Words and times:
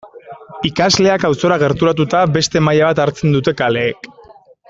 Ikasleak 0.69 1.25
auzora 1.29 1.57
gerturatuta 1.65 2.23
beste 2.39 2.63
maila 2.69 2.91
bat 2.91 3.03
hartzen 3.05 3.37
dute 3.39 3.57
kaleek. 3.63 4.13